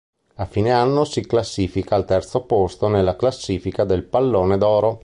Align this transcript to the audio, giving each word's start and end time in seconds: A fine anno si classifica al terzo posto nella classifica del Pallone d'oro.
A 0.37 0.45
fine 0.45 0.71
anno 0.71 1.03
si 1.03 1.23
classifica 1.27 1.93
al 1.93 2.05
terzo 2.05 2.41
posto 2.45 2.87
nella 2.87 3.15
classifica 3.15 3.83
del 3.83 4.01
Pallone 4.03 4.57
d'oro. 4.57 4.99